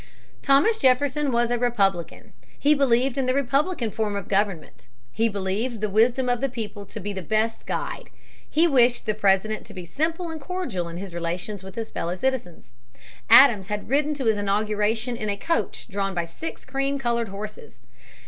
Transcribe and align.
Thomas 0.41 0.79
Jefferson 0.79 1.31
was 1.31 1.51
a 1.51 1.59
Republican. 1.59 2.33
He 2.57 2.73
believed 2.73 3.19
in 3.19 3.27
the 3.27 3.35
republican 3.35 3.91
form 3.91 4.15
of 4.15 4.27
government. 4.27 4.87
He 5.11 5.29
believed 5.29 5.79
the 5.79 5.91
wisdom 5.91 6.27
of 6.27 6.41
the 6.41 6.49
people 6.49 6.87
to 6.87 6.99
be 6.99 7.13
the 7.13 7.21
best 7.21 7.67
guide. 7.67 8.09
He 8.49 8.67
wished 8.67 9.05
the 9.05 9.13
President 9.13 9.63
to 9.67 9.75
be 9.75 9.85
simple 9.85 10.31
and 10.31 10.41
cordial 10.41 10.87
in 10.87 10.97
his 10.97 11.13
relations 11.13 11.63
with 11.63 11.75
his 11.75 11.91
fellow 11.91 12.15
citizens. 12.15 12.71
Adams 13.29 13.67
had 13.67 13.89
ridden 13.89 14.15
to 14.15 14.25
his 14.25 14.37
inauguration 14.37 15.15
in 15.15 15.29
a 15.29 15.37
coach 15.37 15.87
drawn 15.87 16.15
by 16.15 16.25
six 16.25 16.65
cream 16.65 16.97
colored 16.97 17.29
horses. 17.29 17.79